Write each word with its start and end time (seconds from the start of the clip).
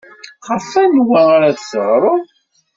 Ɣef 0.47 0.65
wanwa 0.73 1.21
ara 1.35 1.51
tdeɣreḍ? 1.57 2.21